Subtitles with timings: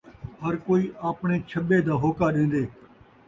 [0.41, 2.63] ہر کئی آپݨے چھٻے دا ہوکا ݙین٘دے